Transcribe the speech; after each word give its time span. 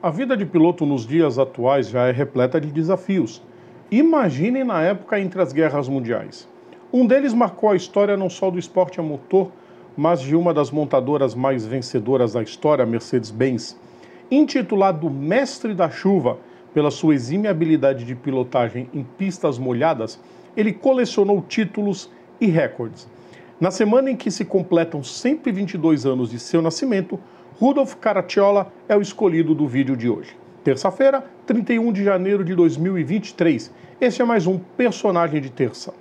A 0.00 0.10
vida 0.10 0.36
de 0.36 0.46
piloto 0.46 0.86
nos 0.86 1.04
dias 1.04 1.40
atuais 1.40 1.88
já 1.88 2.06
é 2.06 2.12
repleta 2.12 2.60
de 2.60 2.70
desafios. 2.70 3.42
Imaginem 3.90 4.62
na 4.62 4.80
época 4.80 5.18
entre 5.18 5.42
as 5.42 5.52
guerras 5.52 5.88
mundiais. 5.88 6.48
Um 6.92 7.04
deles 7.04 7.34
marcou 7.34 7.70
a 7.70 7.74
história 7.74 8.16
não 8.16 8.30
só 8.30 8.48
do 8.48 8.60
esporte 8.60 9.00
a 9.00 9.02
motor, 9.02 9.50
mas 9.96 10.20
de 10.20 10.36
uma 10.36 10.54
das 10.54 10.70
montadoras 10.70 11.34
mais 11.34 11.66
vencedoras 11.66 12.34
da 12.34 12.42
história, 12.44 12.86
Mercedes-Benz. 12.86 13.76
Intitulado 14.30 15.10
Mestre 15.10 15.74
da 15.74 15.90
Chuva, 15.90 16.38
pela 16.72 16.92
sua 16.92 17.16
exímia 17.16 17.50
habilidade 17.50 18.04
de 18.04 18.14
pilotagem 18.14 18.88
em 18.94 19.02
pistas 19.02 19.58
molhadas, 19.58 20.20
ele 20.56 20.72
colecionou 20.72 21.42
títulos 21.42 22.08
e 22.40 22.46
recordes. 22.46 23.10
Na 23.60 23.72
semana 23.72 24.12
em 24.12 24.16
que 24.16 24.30
se 24.30 24.44
completam 24.44 25.02
122 25.02 26.06
anos 26.06 26.30
de 26.30 26.38
seu 26.38 26.62
nascimento, 26.62 27.18
Rudolf 27.60 27.96
Caracciola 27.96 28.72
é 28.88 28.96
o 28.96 29.00
escolhido 29.00 29.52
do 29.52 29.66
vídeo 29.66 29.96
de 29.96 30.08
hoje. 30.08 30.36
Terça-feira, 30.62 31.24
31 31.44 31.92
de 31.92 32.04
janeiro 32.04 32.44
de 32.44 32.54
2023. 32.54 33.72
Este 34.00 34.22
é 34.22 34.24
mais 34.24 34.46
um 34.46 34.58
personagem 34.58 35.40
de 35.40 35.50
terça. 35.50 35.92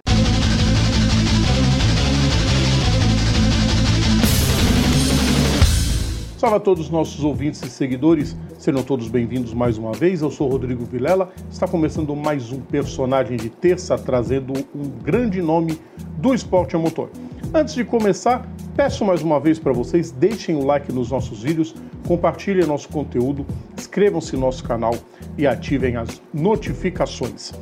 Salve 6.38 6.58
a 6.58 6.60
todos 6.60 6.86
os 6.86 6.92
nossos 6.92 7.24
ouvintes 7.24 7.64
e 7.64 7.70
seguidores, 7.72 8.38
sejam 8.60 8.84
todos 8.84 9.08
bem-vindos 9.08 9.56
mais 9.56 9.80
uma 9.80 9.94
vez. 9.94 10.22
Eu 10.22 10.30
sou 10.30 10.48
Rodrigo 10.48 10.86
Vilela, 10.86 11.34
está 11.50 11.68
começando 11.68 12.16
mais 12.16 12.52
um 12.52 12.62
personagem 12.62 13.36
de 13.36 13.50
terça, 13.50 13.98
trazendo 13.98 14.54
um 14.76 14.88
grande 15.04 15.42
nome 15.42 15.80
do 16.20 16.36
esporte 16.36 16.76
a 16.76 16.80
motor. 16.80 17.10
Antes 17.54 17.74
de 17.74 17.86
começar, 17.86 18.46
peço 18.76 19.06
mais 19.06 19.22
uma 19.22 19.40
vez 19.40 19.58
para 19.58 19.72
vocês, 19.72 20.12
deixem 20.12 20.56
o 20.56 20.66
like 20.66 20.92
nos 20.92 21.12
nossos 21.12 21.44
vídeos, 21.44 21.73
compartilhem 22.06 22.66
nosso 22.66 22.90
conteúdo, 22.90 23.46
inscrevam-se 23.78 24.36
no 24.36 24.42
nosso 24.42 24.64
canal 24.64 24.94
e 25.38 25.48
ativem 25.48 25.96
as 25.96 26.22
notificações. 26.34 27.54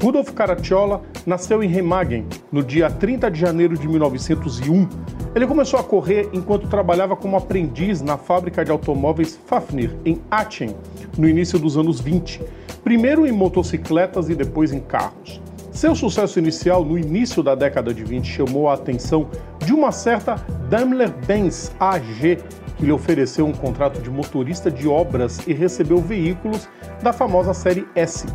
Rudolf 0.00 0.30
Caracciola 0.32 1.02
nasceu 1.26 1.62
em 1.62 1.68
Remagen 1.68 2.26
no 2.52 2.62
dia 2.62 2.90
30 2.90 3.30
de 3.30 3.40
janeiro 3.40 3.76
de 3.76 3.88
1901. 3.88 4.88
Ele 5.34 5.46
começou 5.46 5.80
a 5.80 5.84
correr 5.84 6.28
enquanto 6.32 6.68
trabalhava 6.68 7.16
como 7.16 7.36
aprendiz 7.36 8.00
na 8.02 8.16
fábrica 8.16 8.64
de 8.64 8.70
automóveis 8.70 9.40
Fafnir, 9.46 9.96
em 10.04 10.20
Aachen, 10.30 10.76
no 11.16 11.28
início 11.28 11.58
dos 11.58 11.76
anos 11.76 12.00
20, 12.00 12.40
primeiro 12.84 13.26
em 13.26 13.32
motocicletas 13.32 14.28
e 14.28 14.34
depois 14.34 14.72
em 14.72 14.80
carros. 14.80 15.40
Seu 15.78 15.94
sucesso 15.94 16.40
inicial 16.40 16.84
no 16.84 16.98
início 16.98 17.40
da 17.40 17.54
década 17.54 17.94
de 17.94 18.02
20 18.02 18.26
chamou 18.26 18.68
a 18.68 18.74
atenção 18.74 19.30
de 19.64 19.72
uma 19.72 19.92
certa 19.92 20.34
Daimler-Benz 20.68 21.70
AG, 21.78 22.40
que 22.76 22.84
lhe 22.84 22.90
ofereceu 22.90 23.46
um 23.46 23.52
contrato 23.52 24.02
de 24.02 24.10
motorista 24.10 24.72
de 24.72 24.88
obras 24.88 25.38
e 25.46 25.52
recebeu 25.52 25.98
veículos 25.98 26.68
da 27.00 27.12
famosa 27.12 27.54
série 27.54 27.86
S. 27.94 28.26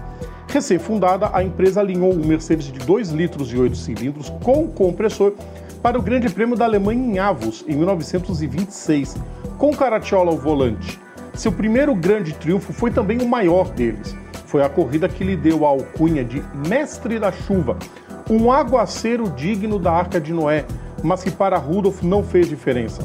Recém-fundada, 0.48 1.32
a 1.34 1.44
empresa 1.44 1.82
alinhou 1.82 2.14
um 2.14 2.26
Mercedes 2.26 2.72
de 2.72 2.80
2 2.80 3.10
litros 3.10 3.52
e 3.52 3.58
8 3.58 3.76
cilindros 3.76 4.30
com 4.42 4.66
compressor 4.70 5.34
para 5.82 6.00
o 6.00 6.02
Grande 6.02 6.30
Prêmio 6.30 6.56
da 6.56 6.64
Alemanha 6.64 7.06
em 7.06 7.20
Avos, 7.20 7.66
em 7.68 7.76
1926, 7.76 9.18
com 9.58 9.76
Caracciola 9.76 10.32
ao 10.32 10.38
volante. 10.38 10.98
Seu 11.34 11.52
primeiro 11.52 11.94
grande 11.94 12.32
triunfo 12.36 12.72
foi 12.72 12.90
também 12.90 13.18
o 13.22 13.28
maior 13.28 13.70
deles 13.70 14.23
foi 14.54 14.62
a 14.62 14.70
corrida 14.70 15.10
que 15.10 15.24
lhe 15.24 15.36
deu 15.36 15.66
a 15.66 15.70
alcunha 15.70 16.24
de 16.24 16.44
Mestre 16.70 17.18
da 17.18 17.32
Chuva, 17.32 17.76
um 18.30 18.52
aguaceiro 18.52 19.28
digno 19.32 19.80
da 19.80 19.92
Arca 19.92 20.22
de 20.22 20.32
Noé, 20.32 20.64
mas 21.02 21.24
que 21.24 21.32
para 21.32 21.58
Rudolf 21.58 22.04
não 22.04 22.22
fez 22.22 22.48
diferença. 22.48 23.02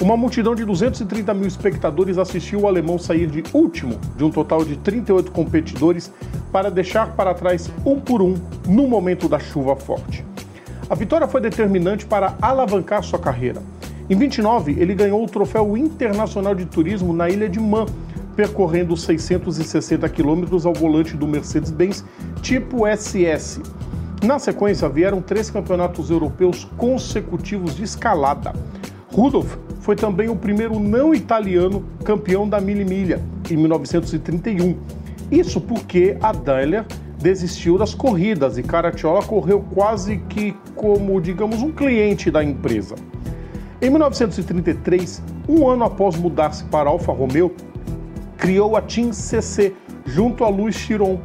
Uma 0.00 0.16
multidão 0.16 0.54
de 0.54 0.64
230 0.64 1.34
mil 1.34 1.48
espectadores 1.48 2.16
assistiu 2.16 2.60
o 2.60 2.68
alemão 2.68 2.96
sair 2.96 3.26
de 3.26 3.42
último 3.52 3.98
de 4.16 4.22
um 4.22 4.30
total 4.30 4.64
de 4.64 4.76
38 4.76 5.32
competidores 5.32 6.12
para 6.52 6.70
deixar 6.70 7.16
para 7.16 7.34
trás 7.34 7.68
um 7.84 7.98
por 7.98 8.22
um 8.22 8.36
no 8.64 8.86
momento 8.86 9.28
da 9.28 9.40
chuva 9.40 9.74
forte. 9.74 10.24
A 10.88 10.94
vitória 10.94 11.26
foi 11.26 11.40
determinante 11.40 12.06
para 12.06 12.36
alavancar 12.40 13.02
sua 13.02 13.18
carreira. 13.18 13.60
Em 14.08 14.14
29, 14.14 14.76
ele 14.78 14.94
ganhou 14.94 15.24
o 15.24 15.26
troféu 15.26 15.76
internacional 15.76 16.54
de 16.54 16.66
turismo 16.66 17.12
na 17.12 17.28
ilha 17.28 17.48
de 17.48 17.58
Man, 17.58 17.86
percorrendo 18.34 18.96
660 18.96 20.08
quilômetros 20.08 20.66
ao 20.66 20.72
volante 20.72 21.16
do 21.16 21.26
Mercedes-Benz 21.26 22.04
tipo 22.42 22.84
SS. 22.86 23.62
Na 24.22 24.38
sequência, 24.38 24.88
vieram 24.88 25.20
três 25.20 25.50
campeonatos 25.50 26.10
europeus 26.10 26.64
consecutivos 26.76 27.76
de 27.76 27.84
escalada. 27.84 28.52
Rudolf 29.12 29.56
foi 29.80 29.94
também 29.94 30.28
o 30.28 30.36
primeiro 30.36 30.80
não 30.80 31.14
italiano 31.14 31.84
campeão 32.04 32.48
da 32.48 32.60
mili-milha, 32.60 33.20
em 33.50 33.56
1931. 33.56 34.76
Isso 35.30 35.60
porque 35.60 36.16
a 36.20 36.32
Daimler 36.32 36.84
desistiu 37.18 37.78
das 37.78 37.94
corridas 37.94 38.58
e 38.58 38.62
Caracciola 38.62 39.22
correu 39.22 39.64
quase 39.72 40.18
que 40.28 40.56
como, 40.74 41.20
digamos, 41.20 41.62
um 41.62 41.70
cliente 41.70 42.30
da 42.30 42.42
empresa. 42.42 42.94
Em 43.80 43.90
1933, 43.90 45.22
um 45.48 45.68
ano 45.68 45.84
após 45.84 46.16
mudar-se 46.16 46.64
para 46.64 46.88
Alfa 46.88 47.12
Romeo, 47.12 47.54
criou 48.44 48.76
a 48.76 48.82
Team 48.82 49.10
CC 49.10 49.74
junto 50.04 50.44
a 50.44 50.50
Louis 50.50 50.74
Chiron. 50.74 51.18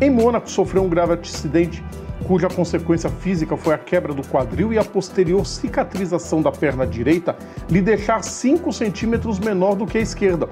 Em 0.00 0.08
Mônaco 0.08 0.50
sofreu 0.50 0.82
um 0.82 0.88
grave 0.88 1.12
acidente 1.12 1.84
cuja 2.26 2.48
consequência 2.48 3.10
física 3.10 3.58
foi 3.58 3.74
a 3.74 3.78
quebra 3.78 4.14
do 4.14 4.26
quadril 4.26 4.72
e 4.72 4.78
a 4.78 4.84
posterior 4.84 5.44
cicatrização 5.44 6.40
da 6.40 6.50
perna 6.50 6.86
direita 6.86 7.36
lhe 7.68 7.82
deixar 7.82 8.24
5 8.24 8.72
centímetros 8.72 9.38
menor 9.38 9.74
do 9.74 9.84
que 9.84 9.98
a 9.98 10.00
esquerda. 10.00 10.48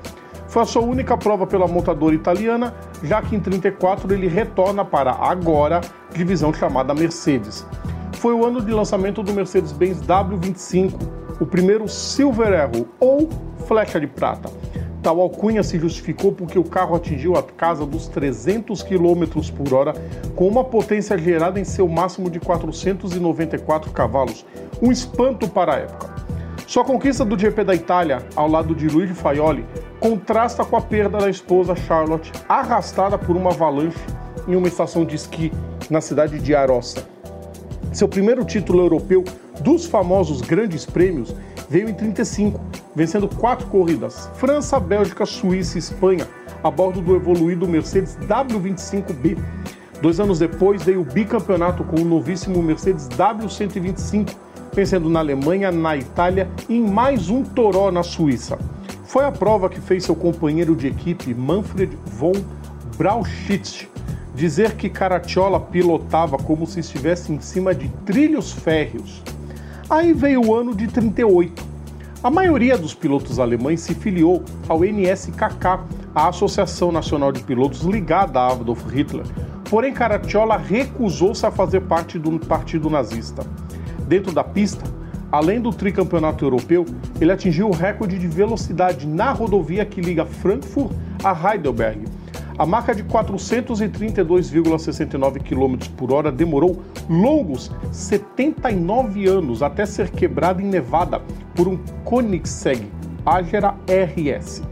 Foi 0.47 0.61
a 0.61 0.67
sua 0.67 0.83
única 0.83 1.17
prova 1.17 1.47
pela 1.47 1.67
montadora 1.67 2.15
italiana, 2.15 2.75
já 3.03 3.23
que 3.23 3.35
em 3.35 3.41
34 3.41 4.13
ele 4.13 4.29
retorna 4.29 4.85
para 4.85 5.13
agora 5.13 5.81
divisão 6.13 6.53
chamada 6.53 6.93
Mercedes. 6.93 7.67
Foi 8.13 8.35
o 8.35 8.45
ano 8.45 8.61
de 8.61 8.73
lançamento 8.73 9.23
do 9.23 9.33
Mercedes-Benz 9.33 10.03
W25, 10.03 10.93
o 11.41 11.47
primeiro 11.47 11.89
Silver 11.89 12.53
Arrow 12.53 12.87
ou 13.01 13.27
flecha 13.67 13.99
de 13.99 14.07
prata. 14.07 14.60
Tal 15.03 15.19
alcunha 15.19 15.63
se 15.63 15.79
justificou 15.79 16.31
porque 16.31 16.59
o 16.59 16.65
carro 16.65 16.95
atingiu 16.95 17.35
a 17.35 17.43
casa 17.43 17.87
dos 17.87 18.07
300 18.09 18.83
km 18.83 19.51
por 19.57 19.73
hora 19.73 19.95
com 20.37 20.47
uma 20.47 20.63
potência 20.63 21.17
gerada 21.17 21.59
em 21.59 21.65
seu 21.65 21.89
máximo 21.89 22.29
de 22.29 22.39
494 22.39 23.91
cavalos, 23.93 24.45
um 24.83 24.93
espanto 24.93 25.49
para 25.49 25.75
a 25.75 25.79
época. 25.79 26.15
Sua 26.67 26.85
conquista 26.85 27.25
do 27.25 27.39
GP 27.39 27.65
da 27.65 27.75
Itália, 27.75 28.19
ao 28.37 28.47
lado 28.47 28.75
de 28.75 28.89
Luigi 28.89 29.15
Faioli, 29.15 29.65
contrasta 29.99 30.65
com 30.65 30.77
a 30.77 30.81
perda 30.81 31.19
da 31.19 31.31
esposa 31.31 31.75
Charlotte, 31.75 32.31
arrastada 32.49 33.19
por 33.19 33.37
uma 33.37 33.51
avalanche 33.51 33.99
em 34.47 34.55
uma 34.55 34.69
estação 34.69 35.05
de 35.05 35.17
esqui 35.17 35.51
na 35.89 36.01
cidade 36.01 36.39
de 36.39 36.55
Arossa. 36.55 37.09
Seu 37.93 38.07
primeiro 38.07 38.45
título 38.45 38.81
europeu 38.81 39.25
dos 39.61 39.87
famosos 39.87 40.43
grandes 40.43 40.87
prêmios 40.87 41.35
veio 41.71 41.89
em 41.89 41.95
35, 41.95 42.61
vencendo 42.95 43.29
quatro 43.29 43.69
corridas: 43.69 44.29
França, 44.35 44.81
Bélgica, 44.81 45.25
Suíça 45.25 45.79
e 45.79 45.79
Espanha, 45.79 46.27
a 46.63 46.71
bordo 46.71 47.01
do 47.01 47.15
evoluído 47.15 47.67
Mercedes 47.69 48.19
W25B. 48.27 49.39
Dois 50.03 50.19
anos 50.19 50.41
depois 50.41 50.83
veio 50.83 51.03
o 51.03 51.05
bicampeonato 51.05 51.85
com 51.85 52.01
o 52.01 52.05
novíssimo 52.05 52.63
Mercedes 52.63 53.09
W125, 53.11 54.35
vencendo 54.75 55.09
na 55.09 55.21
Alemanha, 55.21 55.71
na 55.71 55.97
Itália 55.97 56.49
e 56.69 56.77
em 56.77 56.91
mais 56.91 57.29
um 57.31 57.45
Toró 57.45 57.93
na 57.93 58.03
Suíça. 58.03 58.59
Foi 59.05 59.25
a 59.25 59.33
prova 59.33 59.69
que 59.69 59.81
fez 59.81 60.05
seu 60.05 60.17
companheiro 60.17 60.75
de 60.75 60.87
equipe, 60.87 61.35
Manfred 61.35 61.97
von 62.07 62.33
Brauchitsch, 62.97 63.87
dizer 64.35 64.77
que 64.77 64.89
Caracciola 64.89 65.61
pilotava 65.61 66.39
como 66.39 66.67
se 66.67 66.81
estivesse 66.81 67.33
em 67.33 67.41
cima 67.41 67.75
de 67.75 67.89
trilhos 68.07 68.53
férreos. 68.53 69.23
Aí 69.91 70.13
veio 70.13 70.47
o 70.47 70.55
ano 70.55 70.73
de 70.73 70.87
38. 70.87 71.67
A 72.23 72.31
maioria 72.31 72.79
dos 72.79 72.95
pilotos 72.95 73.41
alemães 73.41 73.81
se 73.81 73.93
filiou 73.93 74.45
ao 74.69 74.85
NSKK, 74.85 75.81
a 76.15 76.29
Associação 76.29 76.93
Nacional 76.93 77.33
de 77.33 77.43
Pilotos 77.43 77.81
ligada 77.81 78.39
a 78.39 78.53
Adolf 78.53 78.89
Hitler. 78.89 79.27
Porém, 79.69 79.93
Caracciola 79.93 80.57
recusou-se 80.57 81.45
a 81.45 81.51
fazer 81.51 81.81
parte 81.81 82.21
do 82.21 82.39
partido 82.39 82.89
nazista. 82.89 83.45
Dentro 84.07 84.31
da 84.31 84.45
pista, 84.45 84.85
além 85.33 85.61
do 85.61 85.73
tricampeonato 85.73 86.45
europeu, 86.45 86.87
ele 87.21 87.33
atingiu 87.33 87.67
o 87.67 87.75
recorde 87.75 88.17
de 88.17 88.29
velocidade 88.29 89.09
na 89.09 89.33
rodovia 89.33 89.85
que 89.85 90.01
liga 90.01 90.25
Frankfurt 90.25 90.93
a 91.25 91.53
Heidelberg, 91.53 92.05
a 92.61 92.67
marca 92.67 92.95
de 92.95 93.03
432,69 93.05 95.43
km 95.43 95.79
por 95.97 96.13
hora 96.13 96.31
demorou 96.31 96.83
longos 97.09 97.73
79 97.91 99.27
anos 99.27 99.63
até 99.63 99.87
ser 99.87 100.11
quebrada 100.11 100.61
em 100.61 100.67
Nevada 100.67 101.23
por 101.55 101.67
um 101.67 101.79
Koenigsegg 102.05 102.87
Agera 103.25 103.75
RS. 103.89 104.63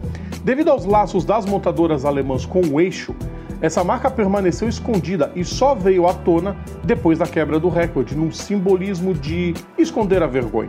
Devido 0.45 0.71
aos 0.71 0.85
laços 0.85 1.25
das 1.25 1.47
montadoras 1.47 2.05
alemãs 2.05 2.45
com 2.45 2.61
o 2.61 2.79
eixo, 2.79 3.17
essa 3.63 3.83
marca 3.83 4.11
permaneceu 4.11 4.69
escondida 4.69 5.33
e 5.35 5.43
só 5.43 5.75
veio 5.75 6.07
à 6.07 6.13
tona 6.13 6.59
depois 6.85 7.19
da 7.19 7.27
quebra 7.27 7.59
do 7.59 7.71
recorde, 7.71 8.15
num 8.15 8.31
simbolismo 8.31 9.15
de 9.15 9.55
esconder 9.79 10.23
a 10.23 10.27
vergonha. 10.27 10.69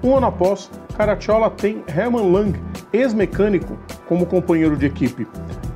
Um 0.00 0.16
ano 0.16 0.28
após, 0.28 0.70
Caracciola 0.96 1.50
tem 1.50 1.82
Hermann 1.88 2.30
Lang, 2.30 2.56
ex-mecânico, 2.92 3.76
como 4.06 4.26
companheiro 4.26 4.76
de 4.76 4.86
equipe. 4.86 5.26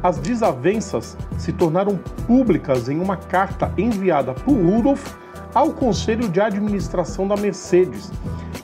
As 0.03 0.19
desavenças 0.19 1.17
se 1.39 1.53
tornaram 1.53 1.99
públicas 2.27 2.89
em 2.89 2.99
uma 3.01 3.17
carta 3.17 3.73
enviada 3.77 4.33
por 4.33 4.55
Rudolf 4.55 5.15
ao 5.55 5.73
Conselho 5.73 6.29
de 6.29 6.41
Administração 6.41 7.27
da 7.27 7.37
Mercedes, 7.37 8.11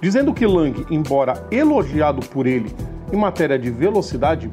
dizendo 0.00 0.32
que 0.32 0.46
Lang, 0.46 0.86
embora 0.90 1.46
elogiado 1.50 2.24
por 2.28 2.46
ele 2.46 2.74
em 3.12 3.16
matéria 3.16 3.58
de 3.58 3.70
velocidade, 3.70 4.48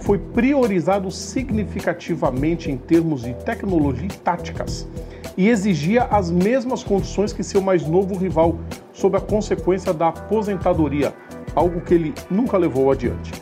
foi 0.00 0.18
priorizado 0.18 1.10
significativamente 1.10 2.70
em 2.70 2.76
termos 2.76 3.22
de 3.22 3.34
tecnologia 3.34 4.06
e 4.06 4.16
táticas 4.18 4.88
e 5.36 5.48
exigia 5.48 6.04
as 6.04 6.30
mesmas 6.30 6.82
condições 6.82 7.32
que 7.32 7.42
seu 7.42 7.60
mais 7.60 7.86
novo 7.86 8.16
rival, 8.16 8.58
sob 8.92 9.16
a 9.16 9.20
consequência 9.20 9.92
da 9.92 10.08
aposentadoria, 10.08 11.14
algo 11.54 11.80
que 11.80 11.94
ele 11.94 12.14
nunca 12.30 12.56
levou 12.58 12.90
adiante. 12.90 13.32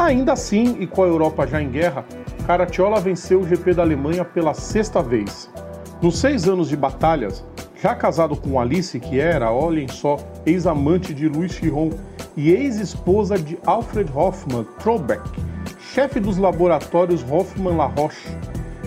Ainda 0.00 0.32
assim, 0.32 0.78
e 0.80 0.86
com 0.86 1.04
a 1.04 1.06
Europa 1.06 1.46
já 1.46 1.60
em 1.60 1.68
guerra, 1.68 2.06
Caratiola 2.46 2.98
venceu 2.98 3.40
o 3.40 3.46
GP 3.46 3.74
da 3.74 3.82
Alemanha 3.82 4.24
pela 4.24 4.54
sexta 4.54 5.02
vez. 5.02 5.50
Nos 6.00 6.18
seis 6.18 6.48
anos 6.48 6.70
de 6.70 6.76
batalhas, 6.76 7.44
já 7.82 7.94
casado 7.94 8.34
com 8.34 8.58
Alice, 8.58 8.98
que 8.98 9.20
era, 9.20 9.52
olhem 9.52 9.86
só, 9.88 10.16
ex-amante 10.46 11.12
de 11.12 11.28
Louis 11.28 11.52
Chiron 11.52 11.90
e 12.34 12.50
ex-esposa 12.50 13.36
de 13.36 13.58
Alfred 13.66 14.10
Hoffmann 14.14 14.66
Trobeck, 14.78 15.20
chefe 15.92 16.18
dos 16.18 16.38
laboratórios 16.38 17.22
Hoffmann 17.30 17.76
La 17.76 17.86
Roche, 17.86 18.34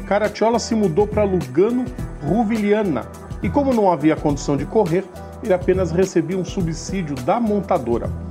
Caratiola 0.07 0.57
se 0.57 0.73
mudou 0.73 1.05
para 1.05 1.23
Lugano, 1.23 1.85
Ruviliana, 2.23 3.05
e 3.43 3.51
como 3.51 3.71
não 3.71 3.91
havia 3.91 4.15
condição 4.15 4.57
de 4.57 4.65
correr, 4.65 5.05
ele 5.43 5.53
apenas 5.53 5.91
recebia 5.91 6.39
um 6.39 6.43
subsídio 6.43 7.13
da 7.17 7.39
montadora. 7.39 8.22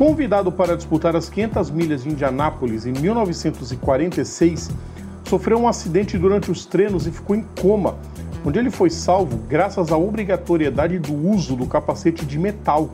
Convidado 0.00 0.50
para 0.50 0.78
disputar 0.78 1.14
as 1.14 1.28
500 1.28 1.70
milhas 1.70 2.04
de 2.04 2.08
Indianápolis 2.08 2.86
em 2.86 2.92
1946, 2.92 4.70
sofreu 5.28 5.58
um 5.58 5.68
acidente 5.68 6.16
durante 6.16 6.50
os 6.50 6.64
treinos 6.64 7.06
e 7.06 7.10
ficou 7.10 7.36
em 7.36 7.44
coma, 7.60 7.96
onde 8.42 8.58
ele 8.58 8.70
foi 8.70 8.88
salvo 8.88 9.36
graças 9.46 9.92
à 9.92 9.98
obrigatoriedade 9.98 10.98
do 10.98 11.12
uso 11.12 11.54
do 11.54 11.66
capacete 11.66 12.24
de 12.24 12.38
metal. 12.38 12.88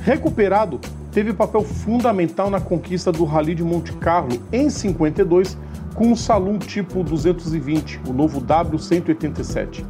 Recuperado, 0.00 0.80
teve 1.12 1.32
papel 1.32 1.62
fundamental 1.62 2.50
na 2.50 2.60
conquista 2.60 3.12
do 3.12 3.24
Rally 3.24 3.54
de 3.54 3.62
Monte 3.62 3.92
Carlo 3.92 4.36
em 4.52 4.68
52 4.68 5.56
com 5.94 6.08
um 6.08 6.16
Saloon 6.16 6.58
tipo 6.58 7.04
220, 7.04 8.00
o 8.08 8.12
novo 8.12 8.40
W187. 8.40 9.84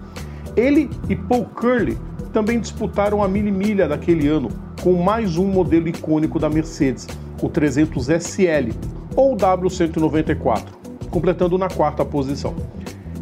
Ele 0.54 0.90
e 1.08 1.16
Paul 1.16 1.46
Curley 1.46 1.96
também 2.34 2.58
disputaram 2.58 3.22
a 3.22 3.28
mini 3.28 3.52
milha 3.52 3.86
daquele 3.86 4.26
ano 4.26 4.48
com 4.82 4.92
mais 4.94 5.38
um 5.38 5.46
modelo 5.46 5.88
icônico 5.88 6.36
da 6.36 6.50
Mercedes, 6.50 7.06
o 7.40 7.48
300 7.48 8.08
SL 8.08 8.72
ou 9.14 9.36
W194, 9.36 10.64
completando 11.10 11.56
na 11.56 11.68
quarta 11.68 12.04
posição. 12.04 12.52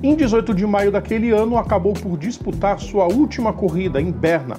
Em 0.02 0.16
18 0.16 0.54
de 0.54 0.66
maio 0.66 0.90
daquele 0.90 1.30
ano, 1.30 1.58
acabou 1.58 1.92
por 1.92 2.16
disputar 2.16 2.80
sua 2.80 3.04
última 3.04 3.52
corrida 3.52 4.00
em 4.00 4.10
Berna. 4.10 4.56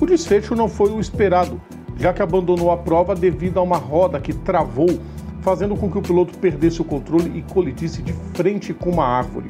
O 0.00 0.06
desfecho 0.06 0.54
não 0.54 0.68
foi 0.68 0.92
o 0.92 1.00
esperado, 1.00 1.60
já 1.98 2.12
que 2.12 2.22
abandonou 2.22 2.70
a 2.70 2.76
prova 2.76 3.16
devido 3.16 3.58
a 3.58 3.62
uma 3.62 3.78
roda 3.78 4.20
que 4.20 4.32
travou, 4.32 4.88
fazendo 5.40 5.74
com 5.74 5.90
que 5.90 5.98
o 5.98 6.02
piloto 6.02 6.38
perdesse 6.38 6.80
o 6.80 6.84
controle 6.84 7.36
e 7.36 7.42
colidisse 7.52 8.00
de 8.00 8.12
frente 8.32 8.72
com 8.72 8.90
uma 8.90 9.04
árvore. 9.04 9.48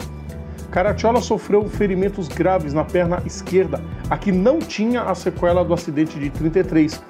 Caracciolo 0.70 1.22
sofreu 1.22 1.66
ferimentos 1.68 2.28
graves 2.28 2.74
na 2.74 2.84
perna 2.84 3.22
esquerda, 3.24 3.82
a 4.10 4.18
que 4.18 4.30
não 4.30 4.58
tinha 4.58 5.02
a 5.02 5.14
sequela 5.14 5.64
do 5.64 5.72
acidente 5.72 6.18
de 6.18 6.28
33, 6.28 7.02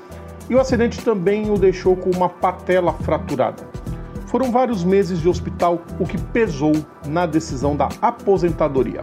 e 0.49 0.55
o 0.55 0.61
acidente 0.61 1.05
também 1.05 1.51
o 1.51 1.59
deixou 1.59 1.97
com 1.97 2.11
uma 2.11 2.29
patela 2.29 2.93
fraturada. 2.93 3.67
Foram 4.27 4.53
vários 4.53 4.85
meses 4.85 5.21
de 5.21 5.29
hospital, 5.29 5.83
o 5.99 6.05
que 6.05 6.19
pesou 6.19 6.73
na 7.07 7.27
decisão 7.27 7.75
da 7.75 7.89
aposentadoria. 8.01 9.03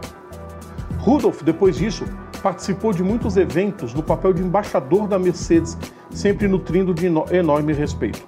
Rudolf, 0.98 1.42
depois 1.42 1.76
disso, 1.76 2.04
participou 2.42 2.92
de 2.92 3.02
muitos 3.02 3.36
eventos 3.36 3.92
no 3.92 4.02
papel 4.02 4.32
de 4.32 4.42
embaixador 4.42 5.06
da 5.06 5.18
Mercedes, 5.18 5.76
sempre 6.10 6.48
nutrindo 6.48 6.94
de 6.94 7.06
enorme 7.06 7.72
respeito. 7.72 8.26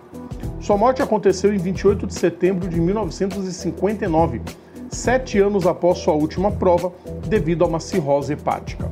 Sua 0.61 0.77
morte 0.77 1.01
aconteceu 1.01 1.55
em 1.55 1.59
28 1.59 2.07
de 2.07 2.15
setembro 2.15 2.69
de 2.69 2.81
1959 2.81 4.43
sete 4.91 5.39
anos 5.39 5.67
após 5.67 5.99
sua 5.99 6.15
última 6.15 6.51
prova, 6.51 6.93
devido 7.27 7.65
a 7.65 7.69
uma 7.69 7.81
cirrose 7.81 8.33
hepática. 8.33 8.91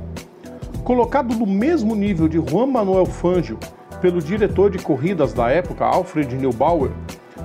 Colocado 0.85 1.35
no 1.35 1.47
mesmo 1.47 1.95
nível 1.95 2.29
de 2.29 2.39
Juan 2.39 2.67
Manuel 2.67 3.07
Fangio 3.07 3.59
pelo 4.01 4.21
diretor 4.21 4.71
de 4.71 4.79
corridas 4.79 5.33
da 5.33 5.51
época, 5.51 5.85
Alfred 5.85 6.35
Neubauer, 6.37 6.91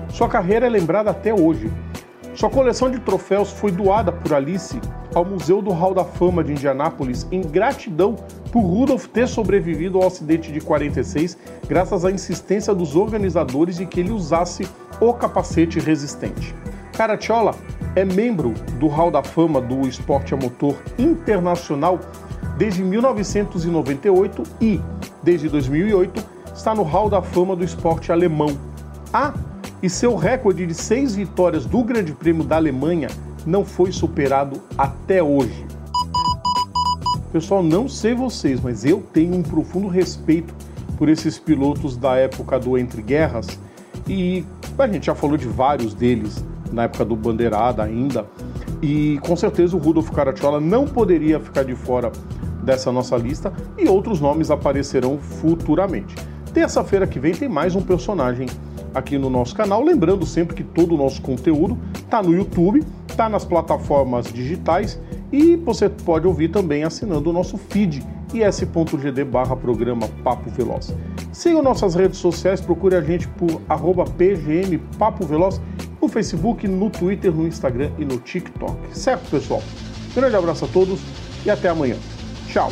sua 0.10 0.28
carreira 0.28 0.68
é 0.68 0.70
lembrada 0.70 1.10
até 1.10 1.34
hoje. 1.34 1.72
Sua 2.36 2.50
coleção 2.50 2.90
de 2.90 3.00
troféus 3.00 3.52
foi 3.52 3.72
doada 3.72 4.12
por 4.12 4.34
Alice 4.34 4.80
ao 5.14 5.26
Museu 5.26 5.62
do 5.62 5.72
Hall 5.72 5.94
da 5.94 6.04
Fama 6.04 6.44
de 6.44 6.52
Indianápolis 6.54 7.28
em 7.32 7.42
gratidão 7.42 8.16
por 8.52 8.62
Rudolph 8.62 9.08
ter 9.08 9.28
sobrevivido 9.28 9.98
ao 9.98 10.08
acidente 10.08 10.52
de 10.52 10.62
46, 10.62 11.38
graças 11.68 12.06
à 12.06 12.12
insistência 12.12 12.74
dos 12.74 12.96
organizadores 12.96 13.78
de 13.78 13.86
que 13.86 14.00
ele 14.00 14.12
usasse 14.12 14.68
o 15.00 15.14
capacete 15.14 15.80
resistente. 15.80 16.56
Caracciola 16.94 17.56
é 17.96 18.06
membro 18.06 18.54
do 18.80 18.88
Hall 18.88 19.12
da 19.12 19.22
Fama 19.22 19.60
do 19.60 19.88
Esporte 19.88 20.34
a 20.34 20.38
Motor 20.38 20.78
Internacional 20.98 22.00
desde 22.58 22.84
1998 22.84 24.44
e, 24.62 24.80
desde 25.22 25.50
2008, 25.50 26.24
está 26.54 26.74
no 26.74 26.84
Hall 26.84 27.10
da 27.10 27.22
Fama 27.22 27.56
do 27.56 27.64
Esporte 27.64 28.12
Alemão. 28.12 28.58
Ah, 29.14 29.34
e 29.82 29.90
seu 29.90 30.16
recorde 30.16 30.66
de 30.66 30.74
seis 30.74 31.16
vitórias 31.16 31.66
do 31.66 31.84
Grande 31.84 32.14
Prêmio 32.14 32.44
da 32.44 32.56
Alemanha 32.56 33.08
não 33.46 33.66
foi 33.66 33.92
superado 33.92 34.62
até 34.78 35.22
hoje. 35.22 35.66
Pessoal, 37.32 37.64
não 37.64 37.90
sei 37.90 38.14
vocês, 38.14 38.62
mas 38.62 38.86
eu 38.86 39.02
tenho 39.14 39.36
um 39.36 39.42
profundo 39.42 39.88
respeito 39.88 40.54
por 40.98 41.10
esses 41.10 41.40
pilotos 41.40 41.98
da 41.98 42.16
época 42.16 42.60
do 42.60 42.78
Entre 42.78 43.02
Guerras 43.02 43.48
e 44.08 44.46
a 44.78 44.88
gente 44.88 45.08
já 45.08 45.16
falou 45.16 45.38
de 45.38 45.48
vários 45.48 45.94
deles 45.94 46.44
na 46.72 46.84
época 46.84 47.06
do 47.06 47.16
Bandeirada 47.16 47.84
ainda. 47.84 48.26
E 48.82 49.20
com 49.22 49.36
certeza 49.36 49.76
o 49.76 49.80
Rudolf 49.80 50.10
Caracciola 50.10 50.60
não 50.60 50.86
poderia 50.86 51.40
ficar 51.40 51.64
de 51.64 51.76
fora 51.76 52.12
dessa 52.64 52.92
nossa 52.92 53.18
lista 53.18 53.52
e 53.78 53.88
outros 53.88 54.20
nomes 54.20 54.50
aparecerão 54.50 55.18
futuramente. 55.18 56.16
Terça-feira 56.54 57.08
que 57.08 57.20
vem 57.20 57.34
tem 57.34 57.48
mais 57.48 57.76
um 57.76 57.82
personagem 57.82 58.48
aqui 58.94 59.18
no 59.18 59.30
nosso 59.30 59.56
canal. 59.56 59.84
Lembrando 59.84 60.26
sempre 60.26 60.56
que 60.56 60.64
todo 60.64 60.96
o 60.96 60.98
nosso 60.98 61.22
conteúdo 61.22 61.78
está 61.96 62.22
no 62.22 62.34
YouTube, 62.34 62.84
está 63.08 63.30
nas 63.30 63.46
plataformas 63.46 64.26
digitais 64.32 65.00
e 65.32 65.56
você 65.56 65.88
pode 65.88 66.28
ouvir 66.28 66.50
também 66.50 66.84
assinando 66.84 67.30
o 67.30 67.34
nosso 67.34 67.58
feed 67.58 68.06
is.gd 68.34 69.24
barra 69.26 69.56
programa 69.56 70.08
Papo 70.24 70.50
Veloz. 70.50 70.94
Siga 71.32 71.62
nossas 71.62 71.96
redes 71.96 72.20
sociais, 72.20 72.62
procure 72.62 72.96
a 72.96 73.02
gente 73.02 73.28
por 73.28 73.62
arroba 73.68 74.06
PGM 74.06 74.78
Papo 74.98 75.26
Veloz 75.26 75.62
no 76.02 76.08
Facebook, 76.08 76.68
no 76.68 76.90
Twitter, 76.90 77.32
no 77.32 77.48
Instagram 77.48 77.92
e 77.98 78.06
no 78.06 78.18
TikTok. 78.18 78.76
Certo, 78.98 79.30
pessoal? 79.30 79.62
Grande 80.16 80.36
abraço 80.36 80.66
a 80.66 80.68
todos 80.68 81.00
e 81.46 81.50
até 81.50 81.70
amanhã. 81.70 81.96
Tchau! 82.48 82.72